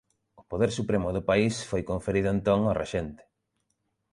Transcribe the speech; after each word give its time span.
O 0.41 0.43
poder 0.51 0.71
supremo 0.79 1.09
do 1.15 1.25
país 1.29 1.53
foi 1.69 1.81
conferido 1.91 2.29
entón 2.35 2.59
ao 2.65 2.77
rexente. 2.81 3.23